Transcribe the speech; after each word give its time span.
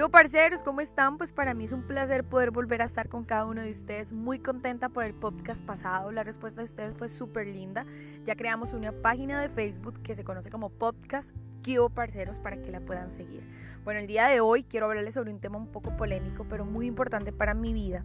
¿Qué 0.00 0.08
parceros? 0.08 0.62
¿Cómo 0.62 0.80
están? 0.80 1.18
Pues 1.18 1.30
para 1.30 1.52
mí 1.52 1.64
es 1.64 1.72
un 1.72 1.82
placer 1.82 2.24
poder 2.24 2.52
volver 2.52 2.80
a 2.80 2.86
estar 2.86 3.10
con 3.10 3.26
cada 3.26 3.44
uno 3.44 3.60
de 3.60 3.70
ustedes. 3.70 4.12
Muy 4.12 4.38
contenta 4.38 4.88
por 4.88 5.04
el 5.04 5.12
podcast 5.12 5.62
pasado. 5.62 6.10
La 6.10 6.22
respuesta 6.22 6.62
de 6.62 6.64
ustedes 6.64 6.96
fue 6.96 7.10
súper 7.10 7.46
linda. 7.46 7.84
Ya 8.24 8.34
creamos 8.34 8.72
una 8.72 8.92
página 8.92 9.42
de 9.42 9.50
Facebook 9.50 10.00
que 10.02 10.14
se 10.14 10.24
conoce 10.24 10.48
como 10.48 10.70
Podcast 10.70 11.28
Kibo 11.60 11.90
Parceros 11.90 12.40
para 12.40 12.62
que 12.62 12.70
la 12.70 12.80
puedan 12.80 13.12
seguir. 13.12 13.46
Bueno, 13.84 14.00
el 14.00 14.06
día 14.06 14.26
de 14.28 14.40
hoy 14.40 14.62
quiero 14.62 14.86
hablarles 14.86 15.12
sobre 15.12 15.32
un 15.32 15.38
tema 15.38 15.58
un 15.58 15.70
poco 15.70 15.94
polémico, 15.98 16.46
pero 16.48 16.64
muy 16.64 16.86
importante 16.86 17.30
para 17.30 17.52
mi 17.52 17.74
vida. 17.74 18.02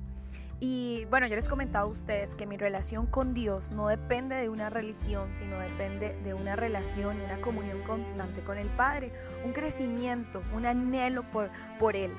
Y 0.59 1.05
bueno, 1.05 1.27
yo 1.27 1.35
les 1.35 1.47
he 1.47 1.49
comentado 1.49 1.87
a 1.87 1.91
ustedes 1.91 2.33
que 2.33 2.45
mi 2.45 2.55
relación 2.55 3.07
con 3.07 3.33
Dios 3.33 3.71
no 3.71 3.87
depende 3.87 4.35
de 4.35 4.47
una 4.47 4.69
religión, 4.69 5.29
sino 5.33 5.59
depende 5.59 6.17
de 6.23 6.33
una 6.33 6.55
relación 6.55 7.17
y 7.17 7.25
una 7.25 7.41
comunión 7.41 7.81
constante 7.83 8.41
con 8.41 8.57
el 8.57 8.68
Padre, 8.69 9.11
un 9.43 9.51
crecimiento, 9.51 10.41
un 10.55 10.65
anhelo 10.65 11.23
por, 11.23 11.49
por 11.77 11.97
Él. 11.97 12.11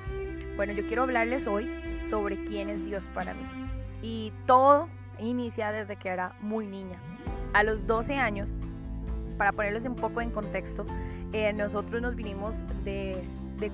Bueno, 0.55 0.73
yo 0.73 0.85
quiero 0.85 1.03
hablarles 1.03 1.47
hoy 1.47 1.67
sobre 2.07 2.43
quién 2.43 2.69
es 2.69 2.85
Dios 2.85 3.09
para 3.13 3.33
mí. 3.33 3.43
Y 4.03 4.31
todo 4.45 4.87
inicia 5.19 5.71
desde 5.71 5.95
que 5.95 6.09
era 6.09 6.33
muy 6.39 6.67
niña. 6.67 6.99
A 7.53 7.63
los 7.63 7.87
12 7.87 8.15
años, 8.15 8.55
para 9.37 9.51
ponerles 9.51 9.85
un 9.85 9.95
poco 9.95 10.21
en 10.21 10.29
contexto, 10.29 10.85
eh, 11.33 11.53
nosotros 11.53 12.01
nos 12.01 12.15
vinimos 12.15 12.63
de, 12.83 13.23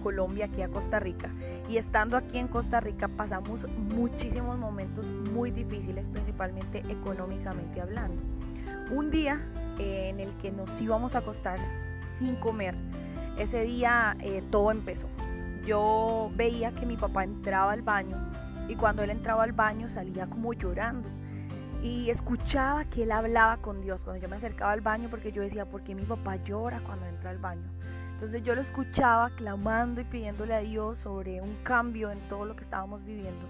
Colombia 0.02 0.46
aquí 0.46 0.62
a 0.62 0.70
Costa 0.70 1.00
Rica. 1.00 1.30
Y 1.70 1.78
estando 1.78 2.18
aquí 2.18 2.38
en 2.38 2.48
Costa 2.48 2.80
Rica 2.80 3.08
pasamos 3.10 3.68
muchísimos 3.70 4.58
momentos 4.58 5.12
muy 5.32 5.52
difíciles, 5.52 6.08
principalmente 6.08 6.84
económicamente 6.90 7.82
hablando. 7.82 8.22
Un 8.92 9.12
día 9.12 9.42
eh, 9.80 10.10
en 10.10 10.20
el 10.20 10.32
que 10.38 10.52
nos 10.52 10.82
íbamos 10.82 11.16
a 11.16 11.20
acostar 11.20 11.60
sin 12.08 12.36
comer, 12.38 12.76
ese 13.38 13.64
día 13.64 14.16
eh, 14.22 14.42
todo 14.52 14.72
empezó. 14.72 15.08
Yo 15.66 16.32
veía 16.36 16.72
que 16.72 16.86
mi 16.86 16.98
papá 16.98 17.24
entraba 17.24 17.72
al 17.74 17.82
baño 17.82 18.18
y 18.68 18.76
cuando 18.76 19.04
él 19.04 19.10
entraba 19.10 19.44
al 19.44 19.52
baño 19.52 19.90
salía 19.90 20.28
como 20.28 20.54
llorando. 20.54 21.10
Y 21.84 22.10
escuchaba 22.10 22.86
que 22.86 23.04
él 23.04 23.12
hablaba 23.12 23.58
con 23.58 23.82
Dios 23.82 24.06
cuando 24.06 24.22
yo 24.22 24.30
me 24.30 24.38
acercaba 24.38 24.72
al 24.72 24.80
baño 24.80 25.10
porque 25.10 25.34
yo 25.34 25.42
decía, 25.42 25.66
¿por 25.66 25.84
qué 25.84 25.94
mi 25.94 26.04
papá 26.04 26.38
llora 26.38 26.80
cuando 26.80 27.06
entra 27.06 27.30
al 27.30 27.40
baño? 27.40 27.70
Entonces 28.14 28.42
yo 28.42 28.56
lo 28.56 28.62
escuchaba 28.62 29.30
clamando 29.32 30.00
y 30.00 30.06
pidiéndole 30.06 30.54
a 30.54 30.60
Dios 30.60 31.00
sobre 31.00 31.42
un 31.42 31.54
cambio 31.64 32.10
en 32.10 32.20
todo 32.30 32.46
lo 32.46 32.56
que 32.56 32.64
estábamos 32.64 33.04
viviendo. 33.04 33.46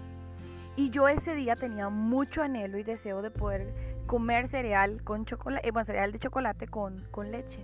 Y 0.74 0.90
yo 0.90 1.06
ese 1.06 1.36
día 1.36 1.54
tenía 1.54 1.88
mucho 1.90 2.42
anhelo 2.42 2.76
y 2.76 2.82
deseo 2.82 3.22
de 3.22 3.30
poder 3.30 3.72
comer 4.06 4.48
cereal 4.48 5.04
con 5.04 5.26
chocolate, 5.26 5.68
eh, 5.68 5.84
cereal 5.84 6.10
de 6.10 6.18
chocolate 6.18 6.66
con, 6.66 7.06
con 7.12 7.30
leche. 7.30 7.60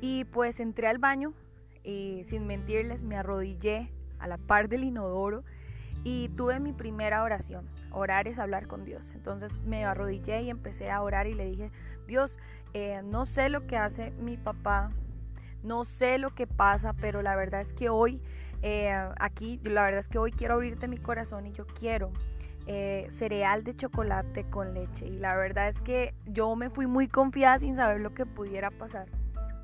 Y 0.00 0.24
pues 0.26 0.60
entré 0.60 0.86
al 0.86 0.98
baño 0.98 1.32
y 1.82 2.22
sin 2.26 2.46
mentirles 2.46 3.02
me 3.02 3.16
arrodillé 3.16 3.90
a 4.20 4.28
la 4.28 4.38
par 4.38 4.68
del 4.68 4.84
inodoro 4.84 5.42
y 6.06 6.28
tuve 6.28 6.60
mi 6.60 6.72
primera 6.72 7.24
oración. 7.24 7.68
Orar 7.90 8.28
es 8.28 8.38
hablar 8.38 8.68
con 8.68 8.84
Dios. 8.84 9.14
Entonces 9.14 9.58
me 9.64 9.84
arrodillé 9.84 10.42
y 10.42 10.50
empecé 10.50 10.88
a 10.90 11.02
orar 11.02 11.26
y 11.26 11.34
le 11.34 11.46
dije, 11.46 11.72
Dios, 12.06 12.38
eh, 12.74 13.02
no 13.04 13.24
sé 13.24 13.48
lo 13.48 13.66
que 13.66 13.76
hace 13.76 14.12
mi 14.12 14.36
papá 14.36 14.92
no 15.66 15.84
sé 15.84 16.18
lo 16.18 16.30
que 16.30 16.46
pasa, 16.46 16.92
pero 16.92 17.22
la 17.22 17.34
verdad 17.34 17.60
es 17.60 17.72
que 17.72 17.88
hoy, 17.88 18.22
eh, 18.62 18.94
aquí, 19.18 19.60
la 19.64 19.82
verdad 19.82 19.98
es 19.98 20.08
que 20.08 20.18
hoy 20.18 20.30
quiero 20.30 20.54
abrirte 20.54 20.86
mi 20.86 20.98
corazón 20.98 21.44
y 21.46 21.52
yo 21.52 21.66
quiero 21.66 22.12
eh, 22.68 23.08
cereal 23.10 23.64
de 23.64 23.74
chocolate 23.74 24.44
con 24.44 24.74
leche. 24.74 25.06
Y 25.06 25.18
la 25.18 25.34
verdad 25.34 25.68
es 25.68 25.82
que 25.82 26.14
yo 26.24 26.54
me 26.54 26.70
fui 26.70 26.86
muy 26.86 27.08
confiada 27.08 27.58
sin 27.58 27.74
saber 27.74 28.00
lo 28.00 28.14
que 28.14 28.26
pudiera 28.26 28.70
pasar. 28.70 29.06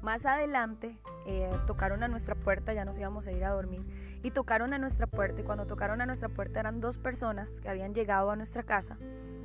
Más 0.02 0.26
adelante 0.26 0.98
eh, 1.26 1.50
tocaron 1.66 2.02
a 2.02 2.08
nuestra 2.08 2.34
puerta, 2.34 2.72
ya 2.72 2.84
nos 2.84 2.98
íbamos 2.98 3.26
a 3.28 3.32
ir 3.32 3.44
a 3.44 3.50
dormir, 3.50 3.86
y 4.22 4.32
tocaron 4.32 4.74
a 4.74 4.78
nuestra 4.78 5.06
puerta, 5.06 5.40
y 5.40 5.44
cuando 5.44 5.66
tocaron 5.66 6.00
a 6.00 6.06
nuestra 6.06 6.28
puerta 6.28 6.60
eran 6.60 6.80
dos 6.80 6.98
personas 6.98 7.60
que 7.60 7.68
habían 7.68 7.94
llegado 7.94 8.30
a 8.30 8.36
nuestra 8.36 8.64
casa, 8.64 8.96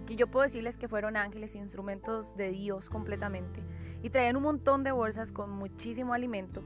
que 0.08 0.16
yo 0.16 0.28
puedo 0.28 0.44
decirles 0.44 0.78
que 0.78 0.88
fueron 0.88 1.16
ángeles, 1.16 1.54
instrumentos 1.54 2.36
de 2.36 2.50
Dios 2.50 2.90
completamente 2.90 3.62
y 4.02 4.10
traían 4.10 4.38
un 4.38 4.44
montón 4.44 4.84
de 4.84 4.92
bolsas 4.92 5.32
con 5.32 5.52
muchísimo 5.52 6.14
alimento. 6.14 6.64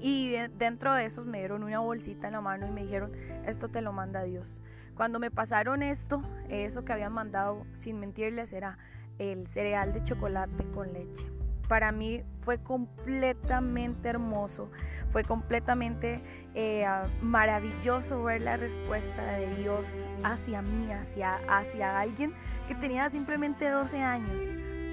Y 0.00 0.32
dentro 0.58 0.92
de 0.94 1.04
esos 1.04 1.26
me 1.26 1.38
dieron 1.38 1.62
una 1.62 1.78
bolsita 1.78 2.26
en 2.26 2.34
la 2.34 2.40
mano 2.40 2.66
y 2.66 2.70
me 2.70 2.82
dijeron, 2.82 3.12
esto 3.46 3.68
te 3.68 3.80
lo 3.80 3.92
manda 3.92 4.22
Dios. 4.22 4.60
Cuando 4.94 5.18
me 5.18 5.30
pasaron 5.30 5.82
esto, 5.82 6.22
eso 6.48 6.84
que 6.84 6.92
habían 6.92 7.12
mandado, 7.12 7.66
sin 7.72 7.98
mentirles, 7.98 8.52
era 8.52 8.78
el 9.18 9.46
cereal 9.46 9.92
de 9.92 10.02
chocolate 10.04 10.64
con 10.74 10.92
leche. 10.92 11.35
Para 11.68 11.90
mí 11.90 12.22
fue 12.42 12.58
completamente 12.58 14.08
hermoso, 14.08 14.70
fue 15.10 15.24
completamente 15.24 16.20
eh, 16.54 16.86
maravilloso 17.20 18.22
ver 18.22 18.42
la 18.42 18.56
respuesta 18.56 19.24
de 19.32 19.54
Dios 19.56 20.06
hacia 20.22 20.62
mí, 20.62 20.88
hacia, 20.92 21.98
alguien 21.98 22.32
que 22.68 22.74
tenía 22.76 23.08
simplemente 23.08 23.68
12 23.68 23.98
años 24.00 24.42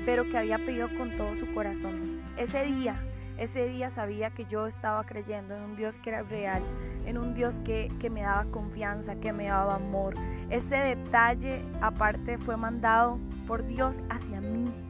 pero 0.05 0.27
que 0.27 0.37
había 0.37 0.57
pedido 0.57 0.89
con 0.97 1.15
todo 1.15 1.33
su 1.35 1.53
corazón. 1.53 2.21
Ese 2.35 2.65
día, 2.65 2.95
ese 3.37 3.67
día 3.69 3.89
sabía 3.89 4.31
que 4.31 4.45
yo 4.45 4.67
estaba 4.67 5.05
creyendo 5.05 5.55
en 5.55 5.63
un 5.63 5.75
Dios 5.77 5.97
que 5.99 6.09
era 6.09 6.23
real, 6.23 6.61
en 7.05 7.17
un 7.17 7.33
Dios 7.33 7.61
que 7.61 8.09
me 8.11 8.21
daba 8.23 8.45
confianza, 8.51 9.15
que 9.15 9.31
me 9.31 9.45
daba 9.45 9.75
amor. 9.75 10.15
Ese 10.49 10.75
detalle 10.75 11.63
aparte 11.81 12.37
fue 12.37 12.57
mandado 12.57 13.17
por 13.47 13.65
Dios 13.65 14.01
hacia 14.09 14.41
mí. 14.41 14.82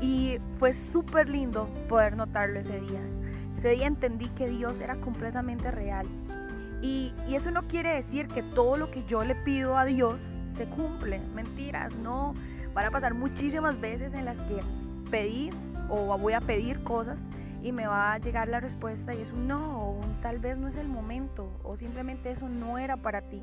Y 0.00 0.38
fue 0.58 0.72
súper 0.72 1.28
lindo 1.28 1.68
poder 1.88 2.16
notarlo 2.16 2.60
ese 2.60 2.80
día. 2.80 3.00
Ese 3.56 3.70
día 3.70 3.86
entendí 3.86 4.28
que 4.30 4.48
Dios 4.48 4.80
era 4.80 4.96
completamente 4.96 5.70
real. 5.70 6.06
Y, 6.82 7.12
y, 7.26 7.34
eso 7.34 7.50
no 7.50 7.62
quiere 7.62 7.94
decir 7.94 8.28
que 8.28 8.42
todo 8.42 8.76
lo 8.76 8.90
que 8.90 9.06
yo 9.06 9.24
le 9.24 9.34
pido 9.36 9.78
a 9.78 9.84
Dios 9.84 10.20
se 10.50 10.66
cumple. 10.66 11.20
Mentiras, 11.34 11.94
no. 11.96 12.34
Van 12.74 12.86
a 12.86 12.90
pasar 12.90 13.14
muchísimas 13.14 13.80
veces 13.80 14.12
en 14.14 14.26
las 14.26 14.36
que 14.38 14.60
pedí 15.10 15.50
o 15.88 16.18
voy 16.18 16.32
a 16.32 16.40
pedir 16.40 16.82
cosas 16.82 17.28
y 17.64 17.72
me 17.72 17.86
va 17.86 18.12
a 18.12 18.18
llegar 18.18 18.48
la 18.48 18.60
respuesta 18.60 19.14
y 19.14 19.22
es 19.22 19.32
un 19.32 19.48
no, 19.48 19.80
o 19.80 19.90
un 19.92 20.20
tal 20.20 20.38
vez 20.38 20.58
no 20.58 20.68
es 20.68 20.76
el 20.76 20.86
momento, 20.86 21.50
o 21.62 21.78
simplemente 21.78 22.30
eso 22.30 22.46
no 22.46 22.76
era 22.76 22.98
para 22.98 23.22
ti. 23.22 23.42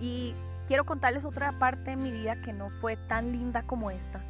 Y 0.00 0.34
quiero 0.66 0.86
contarles 0.86 1.26
otra 1.26 1.58
parte 1.58 1.90
de 1.90 1.96
mi 1.96 2.10
vida 2.10 2.40
que 2.42 2.54
no 2.54 2.70
fue 2.70 2.96
tan 2.96 3.30
linda 3.30 3.62
como 3.64 3.90
esta. 3.90 4.24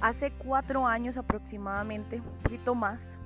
Hace 0.00 0.32
cuatro 0.32 0.86
años 0.86 1.16
aproximadamente, 1.16 2.20
un 2.20 2.38
poquito 2.42 2.74
más, 2.74 3.18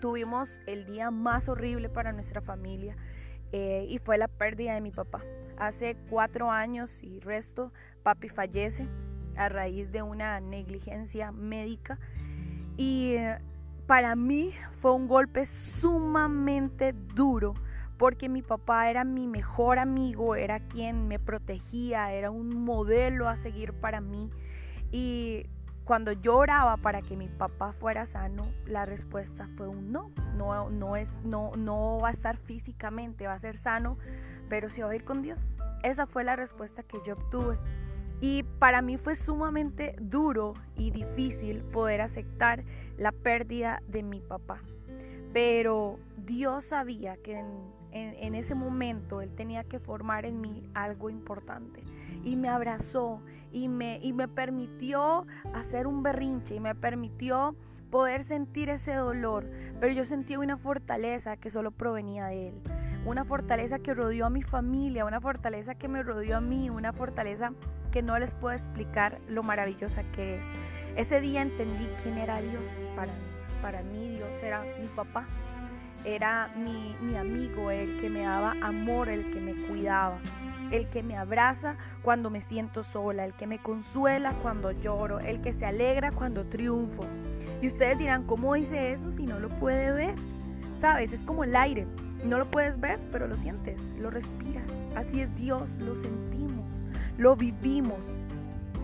tuvimos 0.00 0.60
el 0.66 0.86
día 0.86 1.10
más 1.10 1.48
horrible 1.48 1.88
para 1.88 2.12
nuestra 2.12 2.40
familia 2.40 2.96
eh, 3.52 3.86
y 3.88 3.98
fue 3.98 4.18
la 4.18 4.28
pérdida 4.28 4.74
de 4.74 4.80
mi 4.80 4.90
papá. 4.90 5.22
Hace 5.56 5.96
cuatro 6.08 6.50
años 6.50 7.02
y 7.02 7.18
resto, 7.20 7.72
papi 8.02 8.28
fallece 8.28 8.86
a 9.36 9.48
raíz 9.48 9.90
de 9.90 10.02
una 10.02 10.40
negligencia 10.40 11.32
médica. 11.32 11.98
Y 12.76 13.14
eh, 13.14 13.38
para 13.86 14.14
mí 14.14 14.52
fue 14.80 14.92
un 14.92 15.08
golpe 15.08 15.46
sumamente 15.46 16.92
duro 16.92 17.54
porque 17.96 18.28
mi 18.28 18.42
papá 18.42 18.88
era 18.90 19.02
mi 19.02 19.26
mejor 19.26 19.80
amigo, 19.80 20.36
era 20.36 20.60
quien 20.60 21.08
me 21.08 21.18
protegía, 21.18 22.12
era 22.12 22.30
un 22.30 22.64
modelo 22.64 23.28
a 23.28 23.34
seguir 23.34 23.72
para 23.72 24.00
mí. 24.00 24.30
Y 24.92 25.46
cuando 25.88 26.12
yo 26.12 26.36
oraba 26.36 26.76
para 26.76 27.00
que 27.00 27.16
mi 27.16 27.28
papá 27.28 27.72
fuera 27.72 28.04
sano, 28.04 28.46
la 28.66 28.84
respuesta 28.84 29.48
fue 29.56 29.68
un 29.68 29.90
no. 29.90 30.10
No, 30.36 30.68
no, 30.68 30.96
es, 30.96 31.18
no, 31.24 31.56
no 31.56 31.98
va 32.02 32.08
a 32.08 32.10
estar 32.10 32.36
físicamente, 32.36 33.26
va 33.26 33.32
a 33.32 33.38
ser 33.38 33.56
sano, 33.56 33.96
pero 34.50 34.68
sí 34.68 34.82
va 34.82 34.90
a 34.90 34.94
ir 34.94 35.04
con 35.04 35.22
Dios. 35.22 35.56
Esa 35.82 36.04
fue 36.04 36.24
la 36.24 36.36
respuesta 36.36 36.82
que 36.82 36.98
yo 37.06 37.14
obtuve. 37.14 37.56
Y 38.20 38.42
para 38.58 38.82
mí 38.82 38.98
fue 38.98 39.16
sumamente 39.16 39.96
duro 39.98 40.52
y 40.76 40.90
difícil 40.90 41.62
poder 41.62 42.02
aceptar 42.02 42.64
la 42.98 43.10
pérdida 43.10 43.80
de 43.88 44.02
mi 44.02 44.20
papá. 44.20 44.60
Pero 45.32 45.98
Dios 46.18 46.66
sabía 46.66 47.16
que 47.16 47.42
en, 47.92 48.34
ese 48.34 48.54
momento 48.54 49.22
Él 49.22 49.34
tenía 49.34 49.64
que 49.64 49.78
formar 49.78 50.26
en 50.26 50.42
mí 50.42 50.68
algo 50.74 51.08
importante. 51.08 51.82
Y 52.24 52.36
me 52.36 52.48
abrazó 52.48 53.20
y 53.52 53.68
me, 53.68 53.98
y 54.02 54.12
me 54.12 54.28
permitió 54.28 55.26
hacer 55.54 55.86
un 55.86 56.02
berrinche 56.02 56.56
y 56.56 56.60
me 56.60 56.74
permitió 56.74 57.56
poder 57.90 58.22
sentir 58.24 58.68
ese 58.68 58.94
dolor. 58.94 59.48
Pero 59.80 59.92
yo 59.92 60.04
sentí 60.04 60.36
una 60.36 60.56
fortaleza 60.56 61.36
que 61.36 61.50
solo 61.50 61.70
provenía 61.70 62.26
de 62.26 62.48
Él. 62.48 62.54
Una 63.04 63.24
fortaleza 63.24 63.78
que 63.78 63.94
rodeó 63.94 64.26
a 64.26 64.30
mi 64.30 64.42
familia, 64.42 65.04
una 65.04 65.20
fortaleza 65.20 65.74
que 65.74 65.88
me 65.88 66.02
rodeó 66.02 66.36
a 66.36 66.40
mí, 66.40 66.68
una 66.68 66.92
fortaleza 66.92 67.52
que 67.90 68.02
no 68.02 68.18
les 68.18 68.34
puedo 68.34 68.54
explicar 68.54 69.18
lo 69.28 69.42
maravillosa 69.42 70.02
que 70.12 70.38
es. 70.38 70.46
Ese 70.96 71.20
día 71.20 71.42
entendí 71.42 71.88
quién 72.02 72.18
era 72.18 72.40
Dios 72.40 72.70
para 72.96 73.12
mí. 73.12 73.38
Para 73.62 73.82
mí 73.82 74.10
Dios 74.10 74.40
era 74.42 74.62
mi 74.80 74.86
papá, 74.94 75.26
era 76.04 76.48
mi, 76.56 76.94
mi 77.00 77.16
amigo, 77.16 77.70
el 77.70 78.00
que 78.00 78.08
me 78.08 78.22
daba 78.22 78.54
amor, 78.62 79.08
el 79.08 79.32
que 79.32 79.40
me 79.40 79.54
cuidaba, 79.66 80.18
el 80.70 80.88
que 80.88 81.02
me 81.02 81.16
abraza 81.16 81.76
cuando 82.02 82.30
me 82.30 82.40
siento 82.40 82.82
sola, 82.82 83.24
el 83.24 83.34
que 83.34 83.46
me 83.46 83.58
consuela 83.58 84.32
cuando 84.42 84.70
lloro, 84.72 85.20
el 85.20 85.40
que 85.40 85.52
se 85.52 85.66
alegra 85.66 86.12
cuando 86.12 86.46
triunfo. 86.46 87.04
Y 87.60 87.66
ustedes 87.66 87.98
dirán, 87.98 88.24
¿cómo 88.24 88.54
dice 88.54 88.92
eso 88.92 89.10
si 89.12 89.26
no 89.26 89.38
lo 89.38 89.48
puede 89.48 89.92
ver? 89.92 90.14
Sabes, 90.80 91.12
es 91.12 91.24
como 91.24 91.44
el 91.44 91.56
aire. 91.56 91.86
No 92.24 92.38
lo 92.38 92.50
puedes 92.50 92.80
ver, 92.80 92.98
pero 93.12 93.28
lo 93.28 93.36
sientes, 93.36 93.80
lo 93.98 94.10
respiras. 94.10 94.64
Así 94.96 95.20
es 95.20 95.34
Dios, 95.36 95.78
lo 95.78 95.94
sentimos, 95.94 96.66
lo 97.16 97.36
vivimos. 97.36 98.10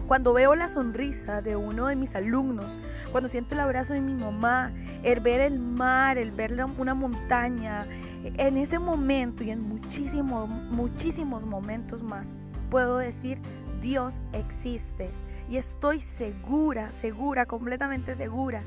Cuando 0.07 0.33
veo 0.35 0.55
la 0.55 0.69
sonrisa 0.69 1.41
de 1.41 1.57
uno 1.57 1.87
de 1.87 1.97
mis 1.97 2.15
alumnos, 2.15 2.79
cuando 3.11 3.29
siento 3.29 3.55
el 3.55 3.61
abrazo 3.61 3.95
de 3.95 4.01
mi 4.01 4.15
mamá, 4.15 4.71
el 5.03 5.21
ver 5.21 5.41
el 5.41 5.59
mar, 5.59 6.19
el 6.19 6.31
ver 6.31 6.55
una 6.79 6.95
montaña, 6.95 7.87
en 8.37 8.57
ese 8.57 8.79
momento 8.79 9.43
y 9.45 9.51
en 9.51 9.61
muchísimos, 9.61 10.49
muchísimos 10.49 11.45
momentos 11.45 12.03
más, 12.03 12.27
puedo 12.71 12.99
decir, 12.99 13.39
Dios 13.81 14.21
existe. 14.33 15.11
Y 15.49 15.59
estoy 15.59 16.01
segura, 16.01 16.91
segura, 16.91 17.47
completamente 17.47 18.15
segura, 18.15 18.63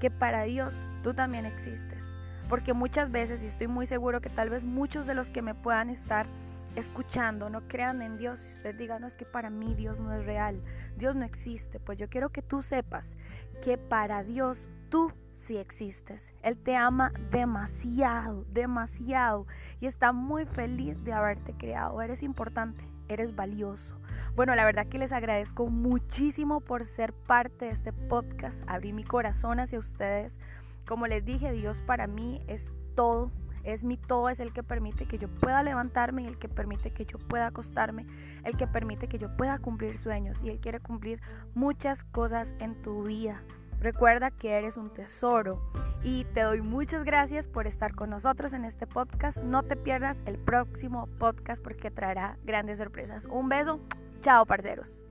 que 0.00 0.10
para 0.10 0.44
Dios 0.44 0.74
tú 1.02 1.14
también 1.14 1.44
existes. 1.44 2.08
Porque 2.48 2.72
muchas 2.72 3.10
veces, 3.10 3.42
y 3.42 3.46
estoy 3.46 3.68
muy 3.68 3.86
seguro 3.86 4.20
que 4.20 4.30
tal 4.30 4.50
vez 4.50 4.64
muchos 4.64 5.06
de 5.06 5.14
los 5.14 5.30
que 5.30 5.42
me 5.42 5.54
puedan 5.54 5.90
estar 5.90 6.26
escuchando, 6.74 7.50
no 7.50 7.68
crean 7.68 8.00
en 8.02 8.16
Dios, 8.16 8.42
y 8.42 8.56
usted 8.56 8.78
diga, 8.78 8.98
no 8.98 9.06
es 9.06 9.16
que 9.16 9.26
para 9.26 9.50
mí 9.50 9.74
Dios 9.74 10.00
no 10.00 10.12
es 10.14 10.24
real, 10.24 10.60
Dios 10.96 11.14
no 11.14 11.24
existe, 11.24 11.80
pues 11.80 11.98
yo 11.98 12.08
quiero 12.08 12.30
que 12.30 12.42
tú 12.42 12.62
sepas 12.62 13.16
que 13.62 13.76
para 13.76 14.24
Dios 14.24 14.68
tú 14.88 15.12
sí 15.42 15.56
existes. 15.56 16.32
Él 16.42 16.56
te 16.56 16.76
ama 16.76 17.12
demasiado, 17.30 18.44
demasiado 18.52 19.46
y 19.80 19.86
está 19.86 20.12
muy 20.12 20.46
feliz 20.46 21.02
de 21.04 21.12
haberte 21.12 21.52
creado. 21.54 22.00
Eres 22.00 22.22
importante, 22.22 22.84
eres 23.08 23.34
valioso. 23.34 23.98
Bueno, 24.34 24.54
la 24.54 24.64
verdad 24.64 24.86
que 24.86 24.98
les 24.98 25.12
agradezco 25.12 25.66
muchísimo 25.66 26.60
por 26.60 26.84
ser 26.84 27.12
parte 27.12 27.66
de 27.66 27.72
este 27.72 27.92
podcast. 27.92 28.58
Abrí 28.66 28.92
mi 28.92 29.04
corazón 29.04 29.60
hacia 29.60 29.78
ustedes. 29.78 30.38
Como 30.86 31.06
les 31.06 31.24
dije, 31.24 31.52
Dios 31.52 31.82
para 31.82 32.06
mí 32.06 32.42
es 32.46 32.74
todo. 32.94 33.30
Es 33.64 33.84
mi 33.84 33.96
todo, 33.96 34.28
es 34.28 34.40
el 34.40 34.52
que 34.52 34.64
permite 34.64 35.06
que 35.06 35.18
yo 35.18 35.28
pueda 35.28 35.62
levantarme 35.62 36.22
y 36.22 36.26
el 36.26 36.36
que 36.36 36.48
permite 36.48 36.90
que 36.90 37.04
yo 37.04 37.18
pueda 37.18 37.46
acostarme, 37.46 38.06
el 38.44 38.56
que 38.56 38.66
permite 38.66 39.06
que 39.06 39.18
yo 39.18 39.36
pueda 39.36 39.58
cumplir 39.58 39.98
sueños 39.98 40.42
y 40.42 40.50
Él 40.50 40.58
quiere 40.58 40.80
cumplir 40.80 41.20
muchas 41.54 42.02
cosas 42.02 42.54
en 42.58 42.74
tu 42.82 43.04
vida. 43.04 43.40
Recuerda 43.82 44.30
que 44.30 44.52
eres 44.52 44.76
un 44.76 44.90
tesoro 44.90 45.60
y 46.04 46.24
te 46.26 46.42
doy 46.42 46.60
muchas 46.60 47.02
gracias 47.02 47.48
por 47.48 47.66
estar 47.66 47.96
con 47.96 48.10
nosotros 48.10 48.52
en 48.52 48.64
este 48.64 48.86
podcast. 48.86 49.38
No 49.38 49.64
te 49.64 49.74
pierdas 49.74 50.22
el 50.24 50.38
próximo 50.38 51.08
podcast 51.18 51.60
porque 51.60 51.90
traerá 51.90 52.38
grandes 52.44 52.78
sorpresas. 52.78 53.24
Un 53.24 53.48
beso. 53.48 53.80
Chao, 54.20 54.46
parceros. 54.46 55.04